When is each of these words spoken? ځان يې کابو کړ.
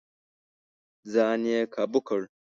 ځان 1.13 1.39
يې 1.51 1.59
کابو 1.73 1.99
کړ. 2.07 2.21